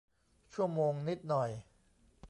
[0.53, 1.49] ชั่วโมงนิดหน่อย